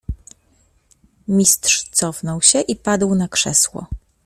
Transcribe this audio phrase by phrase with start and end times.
[1.27, 3.87] "Mistrz cofnął się i padł na krzesło."